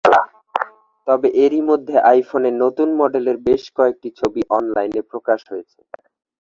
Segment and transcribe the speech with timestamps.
[1.07, 5.79] তবে এরই মধ্যে আইফোনের নতুন মডেলের বেশ কয়েকটি ছবি অনলাইনে প্রকাশ হয়েছে।